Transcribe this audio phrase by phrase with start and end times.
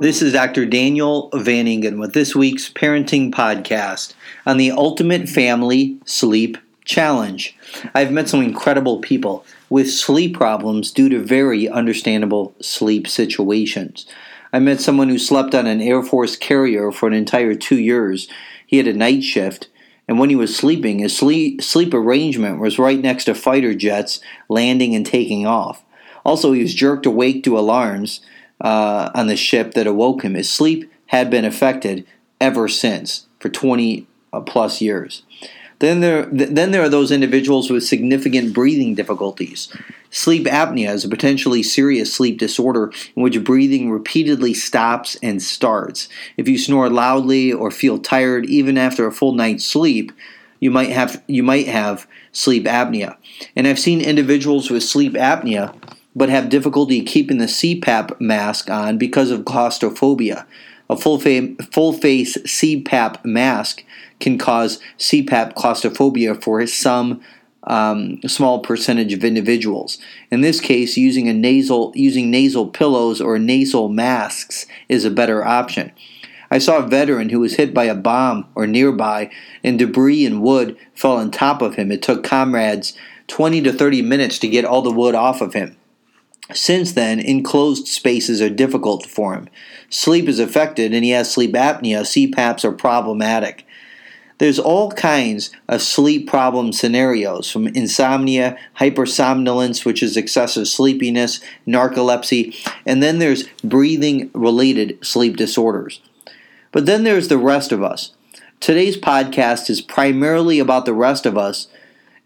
[0.00, 0.66] This is Dr.
[0.66, 4.12] Daniel Van Ingen with this week's parenting podcast
[4.44, 7.56] on the Ultimate Family Sleep Challenge.
[7.94, 14.04] I've met some incredible people with sleep problems due to very understandable sleep situations.
[14.52, 18.28] I met someone who slept on an Air Force carrier for an entire two years.
[18.66, 19.68] He had a night shift,
[20.06, 24.20] and when he was sleeping, his sleep, sleep arrangement was right next to fighter jets
[24.48, 25.82] landing and taking off.
[26.24, 28.20] Also, he was jerked awake to alarms
[28.60, 30.34] uh, on the ship that awoke him.
[30.34, 32.06] His sleep had been affected
[32.40, 35.22] ever since for 20 uh, plus years.
[35.80, 39.68] Then there, then there are those individuals with significant breathing difficulties.
[40.10, 46.08] Sleep apnea is a potentially serious sleep disorder in which breathing repeatedly stops and starts.
[46.36, 50.12] If you snore loudly or feel tired even after a full night's sleep,
[50.60, 53.16] you might have you might have sleep apnea.
[53.56, 55.74] And I've seen individuals with sleep apnea
[56.14, 60.46] but have difficulty keeping the CPAP mask on because of claustrophobia.
[60.88, 63.84] A full, fa- full face CPAP mask
[64.20, 67.20] can cause CPAP claustrophobia for some
[67.64, 69.98] um, small percentage of individuals.
[70.30, 75.44] In this case, using a nasal using nasal pillows or nasal masks is a better
[75.44, 75.92] option.
[76.50, 79.30] I saw a veteran who was hit by a bomb or nearby,
[79.64, 81.90] and debris and wood fell on top of him.
[81.90, 82.92] It took comrades
[83.28, 85.76] 20 to 30 minutes to get all the wood off of him.
[86.52, 89.48] Since then, enclosed spaces are difficult for him.
[89.88, 92.02] Sleep is affected and he has sleep apnea.
[92.02, 93.66] CPAPs are problematic.
[94.38, 102.54] There's all kinds of sleep problem scenarios from insomnia, hypersomnolence, which is excessive sleepiness, narcolepsy,
[102.84, 106.00] and then there's breathing related sleep disorders.
[106.72, 108.12] But then there's the rest of us.
[108.58, 111.68] Today's podcast is primarily about the rest of us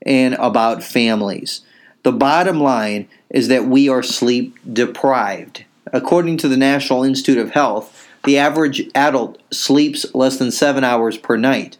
[0.03, 1.61] and about families.
[2.03, 5.65] The bottom line is that we are sleep deprived.
[5.93, 11.17] According to the National Institute of Health, the average adult sleeps less than seven hours
[11.17, 11.77] per night.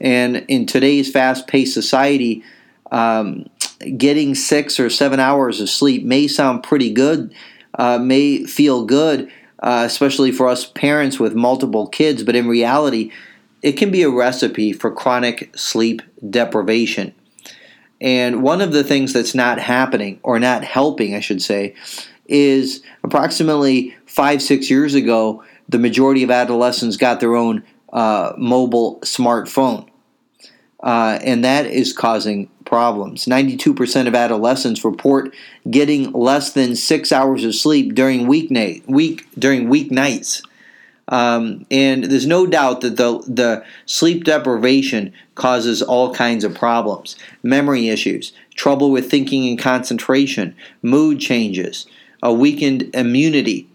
[0.00, 2.44] And in today's fast paced society,
[2.90, 3.48] um,
[3.96, 7.34] getting six or seven hours of sleep may sound pretty good,
[7.78, 9.30] uh, may feel good,
[9.62, 13.10] uh, especially for us parents with multiple kids, but in reality,
[13.62, 17.12] it can be a recipe for chronic sleep deprivation.
[18.00, 21.74] And one of the things that's not happening, or not helping, I should say,
[22.26, 29.00] is approximately five, six years ago, the majority of adolescents got their own uh, mobile
[29.00, 29.88] smartphone.
[30.80, 33.24] Uh, and that is causing problems.
[33.24, 35.34] 92% of adolescents report
[35.68, 40.42] getting less than six hours of sleep during weeknight, week during weeknights.
[41.08, 47.16] Um, and there's no doubt that the, the sleep deprivation causes all kinds of problems
[47.42, 51.86] memory issues, trouble with thinking and concentration, mood changes,
[52.22, 53.68] a weakened immunity.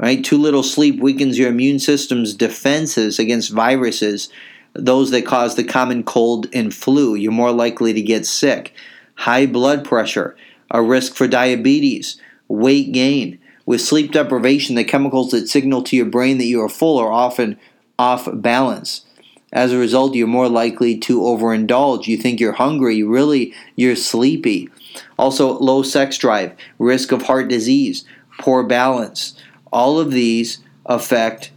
[0.00, 0.24] Right?
[0.24, 4.28] Too little sleep weakens your immune system's defenses against viruses,
[4.72, 7.16] those that cause the common cold and flu.
[7.16, 8.72] You're more likely to get sick.
[9.16, 10.36] High blood pressure,
[10.70, 16.06] a risk for diabetes, weight gain with sleep deprivation, the chemicals that signal to your
[16.06, 17.58] brain that you are full are often
[17.98, 19.04] off balance.
[19.52, 22.06] As a result, you're more likely to overindulge.
[22.06, 24.70] You think you're hungry, really, you're sleepy.
[25.18, 28.06] Also, low sex drive, risk of heart disease,
[28.38, 29.38] poor balance.
[29.70, 31.52] All of these affect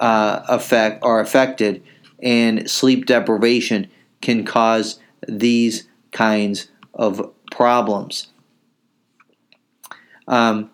[0.00, 1.84] uh, affect are affected,
[2.20, 3.86] and sleep deprivation
[4.22, 4.98] can cause
[5.28, 8.26] these kinds of problems.
[10.26, 10.70] Um,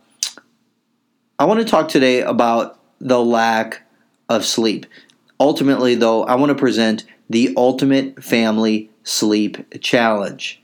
[1.41, 3.81] I want to talk today about the lack
[4.29, 4.85] of sleep.
[5.41, 10.61] Ultimately, though, I want to present the ultimate family sleep challenge.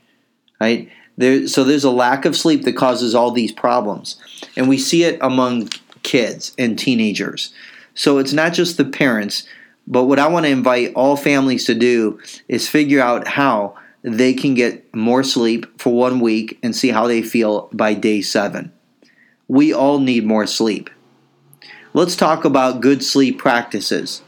[0.61, 0.87] Right?
[1.17, 4.17] There, so there's a lack of sleep that causes all these problems,
[4.55, 5.69] and we see it among
[6.03, 7.51] kids and teenagers.
[7.95, 9.47] So it's not just the parents,
[9.87, 14.35] but what I want to invite all families to do is figure out how they
[14.35, 18.71] can get more sleep for one week and see how they feel by day seven
[19.47, 20.89] we all need more sleep.
[21.93, 24.21] Let's talk about good sleep practices.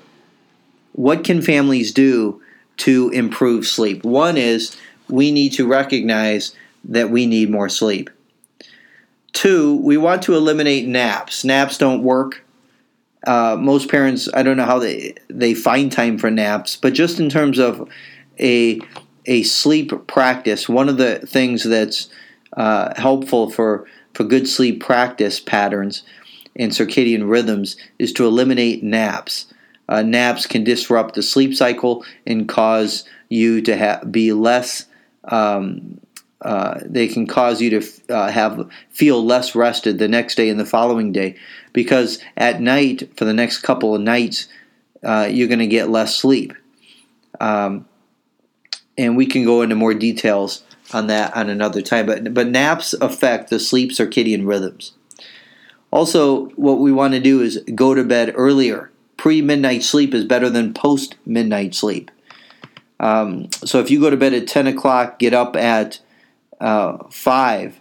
[0.94, 2.42] What can families do
[2.78, 4.04] to improve sleep?
[4.04, 4.76] One is
[5.08, 8.10] we need to recognize that we need more sleep.
[9.34, 11.44] Two, we want to eliminate naps.
[11.44, 12.44] Naps don't work.
[13.28, 17.20] Uh, most parents, I don't know how they they find time for naps, but just
[17.20, 17.88] in terms of
[18.40, 18.80] a
[19.26, 22.10] a sleep practice, one of the things that's
[22.54, 26.04] uh, helpful for for good sleep practice patterns
[26.56, 29.54] and circadian rhythms is to eliminate naps.
[29.88, 34.86] Uh, naps can disrupt the sleep cycle and cause you to ha- be less
[35.26, 36.00] um,
[36.42, 40.60] uh, they can cause you to uh, have feel less rested the next day and
[40.60, 41.36] the following day
[41.74, 44.48] because at night for the next couple of nights
[45.04, 46.54] uh, you're going to get less sleep
[47.42, 47.86] um,
[48.98, 50.64] and we can go into more details
[50.94, 54.94] on that on another time but but naps affect the sleep circadian rhythms
[55.92, 60.26] also what we want to do is go to bed earlier pre midnight sleep is
[60.26, 62.12] better than post midnight sleep
[63.02, 66.00] um, so if you go to bed at 10 o'clock get up at
[66.60, 67.80] uh, 5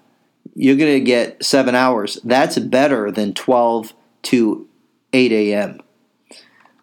[0.58, 2.18] you're going to get seven hours.
[2.24, 4.68] That's better than 12 to
[5.12, 5.80] 8 a.m.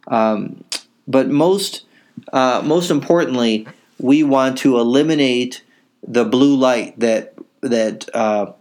[0.07, 0.63] Um,
[1.05, 1.85] but most,
[2.31, 3.67] uh, most importantly,
[3.99, 5.61] we want to eliminate
[6.07, 8.53] the blue light that that uh,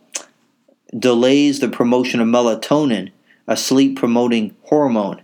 [0.98, 3.10] delays the promotion of melatonin,
[3.46, 5.20] a sleep promoting hormone.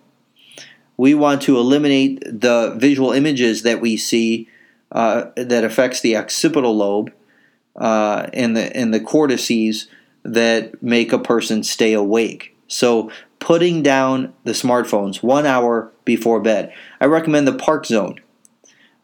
[0.96, 4.48] We want to eliminate the visual images that we see
[4.92, 7.12] uh, that affects the occipital lobe
[7.76, 9.88] uh, and the and the cortices
[10.22, 12.54] that make a person stay awake.
[12.68, 16.72] So putting down the smartphones one hour before bed.
[17.00, 18.20] I recommend the park zone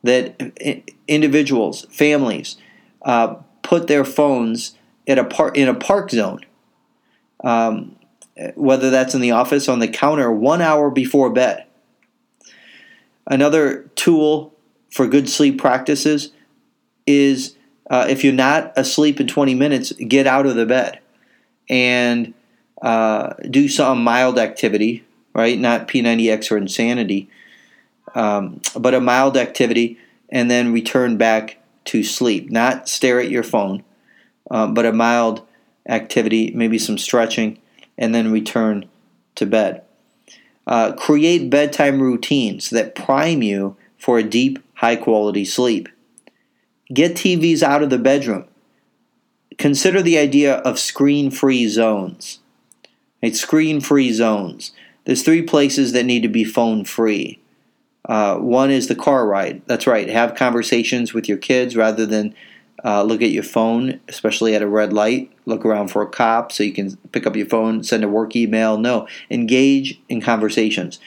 [0.03, 0.41] that
[1.09, 2.57] individuals, families,
[3.07, 4.77] uh, put their phones
[5.09, 6.41] at a par- in a park zone.
[7.43, 7.97] Um,
[8.55, 11.65] whether that's in the office on the counter one hour before bed.
[13.27, 14.55] Another tool
[14.91, 16.33] for good sleep practices
[17.07, 17.57] is
[17.89, 21.01] uh, if you're not asleep in 20 minutes, get out of the bed
[21.69, 22.35] and
[22.83, 25.05] uh, do some mild activity,
[25.35, 25.59] right?
[25.59, 27.31] Not P90X or insanity,
[28.15, 29.99] um, but a mild activity,
[30.29, 32.51] and then return back to sleep.
[32.51, 33.85] Not stare at your phone,
[34.51, 35.47] um, but a mild
[35.89, 37.59] activity, maybe some stretching,
[37.97, 38.87] and then return
[39.37, 39.83] to bed.
[40.67, 45.89] Uh, create bedtime routines that prime you for a deep, high quality sleep.
[46.93, 48.45] Get TVs out of the bedroom.
[49.59, 52.41] Consider the idea of screen free zones.
[53.23, 53.35] Right?
[53.35, 54.73] Screen free zones.
[55.05, 57.41] There's three places that need to be phone free.
[58.07, 59.63] Uh, one is the car ride.
[59.67, 60.09] That's right.
[60.09, 62.35] Have conversations with your kids rather than
[62.85, 65.33] uh, look at your phone, especially at a red light.
[65.45, 68.37] Look around for a cop so you can pick up your phone, send a work
[68.37, 68.79] email.
[68.79, 71.01] No, engage in conversations.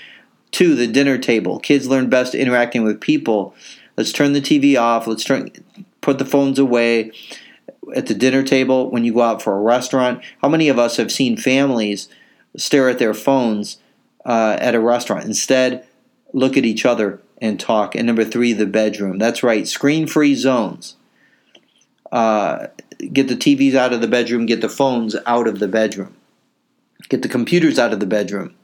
[0.52, 1.60] Two, the dinner table.
[1.60, 3.56] Kids learn best interacting with people
[4.00, 5.08] Let's turn the TV off.
[5.08, 5.52] Let's turn
[6.00, 7.12] put the phones away
[7.94, 10.24] at the dinner table when you go out for a restaurant.
[10.42, 12.08] How many of us have seen families
[12.56, 13.80] stare at their phones
[14.26, 15.26] uh, at a restaurant?
[15.26, 15.86] Instead,
[16.34, 17.96] look at each other and talk.
[17.96, 19.18] And number three, the bedroom.
[19.18, 20.96] That's right, screen free zones.
[22.12, 22.68] Uh,
[23.14, 26.16] get the TVs out of the bedroom, get the phones out of the bedroom,
[27.08, 28.56] get the computers out of the bedroom.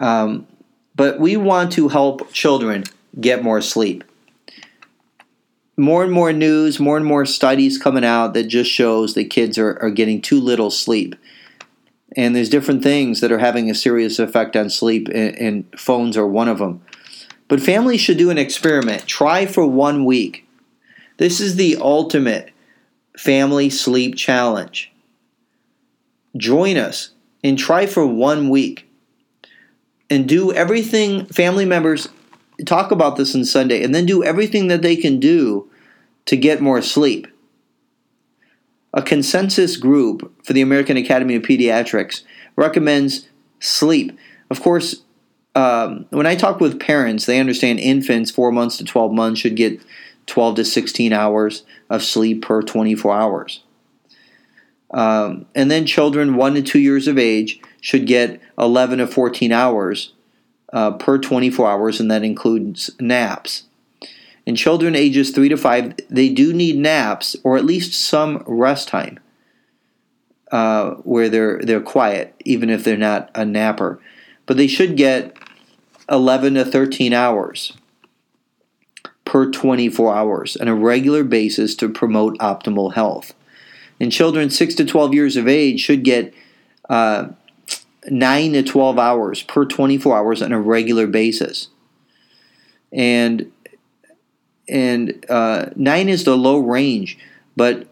[0.00, 0.46] Um,
[0.94, 2.84] but we want to help children
[3.20, 4.04] get more sleep
[5.76, 9.58] more and more news, more and more studies coming out that just shows that kids
[9.58, 11.14] are, are getting too little sleep.
[12.16, 16.16] And there's different things that are having a serious effect on sleep, and, and phones
[16.16, 16.82] are one of them.
[17.48, 19.06] But families should do an experiment.
[19.06, 20.46] Try for one week.
[21.18, 22.50] This is the ultimate
[23.16, 24.92] family sleep challenge.
[26.36, 27.10] Join us
[27.44, 28.88] and try for one week
[30.08, 32.08] and do everything family members
[32.64, 35.68] talk about this on Sunday and then do everything that they can do
[36.26, 37.26] to get more sleep.
[38.94, 42.22] A consensus group for the American Academy of Pediatrics
[42.56, 43.28] recommends
[43.60, 44.18] sleep.
[44.50, 45.02] Of course,
[45.54, 49.56] um, when I talk with parents, they understand infants 4 months to 12 months should
[49.56, 49.80] get
[50.26, 53.62] 12 to 16 hours of sleep per 24 hours.
[54.92, 59.52] Um, and then children 1 to 2 years of age should get 11 to 14
[59.52, 60.12] hours
[60.72, 63.64] uh, per 24 hours, and that includes naps.
[64.44, 68.88] In children ages 3 to 5, they do need naps or at least some rest
[68.88, 69.20] time
[70.50, 74.00] uh, where they're, they're quiet, even if they're not a napper.
[74.46, 75.36] But they should get
[76.10, 77.74] 11 to 13 hours
[79.24, 83.34] per 24 hours on a regular basis to promote optimal health.
[84.00, 86.34] And children 6 to 12 years of age should get
[86.90, 87.28] uh,
[88.10, 91.68] 9 to 12 hours per 24 hours on a regular basis.
[92.92, 93.50] And
[94.72, 97.18] and uh, 9 is the low range,
[97.54, 97.86] but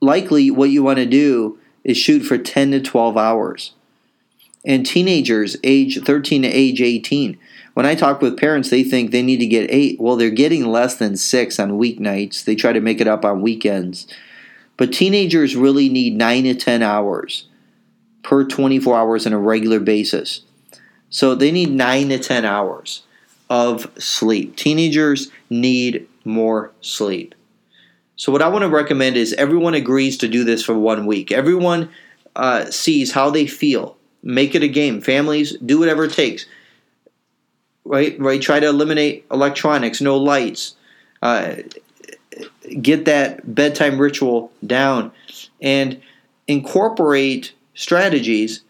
[0.00, 3.72] likely what you want to do is shoot for 10 to 12 hours.
[4.64, 7.38] And teenagers age 13 to age 18.
[7.74, 10.00] When I talk with parents, they think they need to get 8.
[10.00, 12.44] Well, they're getting less than 6 on weeknights.
[12.44, 14.08] They try to make it up on weekends.
[14.76, 17.46] But teenagers really need 9 to 10 hours
[18.24, 20.42] per 24 hours on a regular basis.
[21.08, 23.04] So they need 9 to 10 hours
[23.50, 24.56] of sleep.
[24.56, 27.34] Teenagers need more sleep.
[28.16, 31.32] So, what I want to recommend is everyone agrees to do this for one week.
[31.32, 31.90] Everyone
[32.36, 33.96] uh, sees how they feel.
[34.22, 35.00] Make it a game.
[35.00, 36.46] Families, do whatever it takes.
[37.84, 38.18] Right?
[38.20, 38.40] Right?
[38.40, 40.76] Try to eliminate electronics, no lights.
[41.22, 41.56] Uh,
[42.80, 45.12] get that bedtime ritual down
[45.60, 46.00] and
[46.46, 48.62] incorporate strategies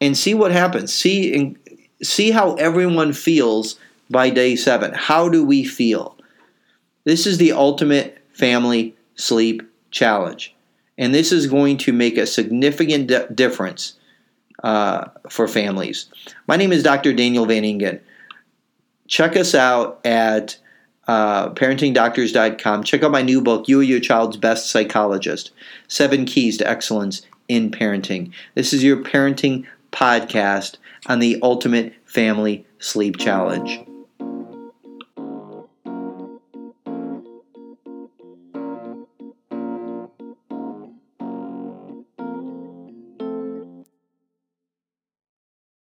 [0.00, 0.92] and see what happens.
[0.92, 1.56] See
[2.02, 3.78] see how everyone feels
[4.10, 4.92] by day 7.
[4.94, 6.16] How do we feel?
[7.04, 10.54] This is the ultimate family sleep challenge.
[10.96, 13.94] And this is going to make a significant di- difference
[14.62, 16.06] uh, for families.
[16.46, 17.12] My name is Dr.
[17.12, 18.00] Daniel Van Ingen.
[19.06, 20.58] Check us out at
[21.06, 22.84] uh, parentingdoctors.com.
[22.84, 25.52] Check out my new book, You Are Your Child's Best Psychologist
[25.88, 28.32] Seven Keys to Excellence in Parenting.
[28.54, 33.80] This is your parenting podcast on the Ultimate Family Sleep Challenge.